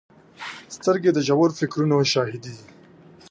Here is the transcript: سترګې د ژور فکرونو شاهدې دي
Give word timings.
سترګې 0.75 1.09
د 1.13 1.19
ژور 1.27 1.49
فکرونو 1.59 1.97
شاهدې 2.13 2.39
دي 2.55 2.65